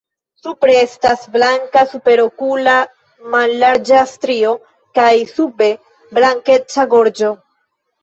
Supre 0.43 0.77
estas 0.77 1.25
blanka 1.35 1.83
superokula 1.91 2.75
mallarĝa 3.37 4.03
strio 4.15 4.57
kaj 5.01 5.15
sube 5.37 5.73
blankeca 6.21 6.91
gorĝo. 6.99 7.37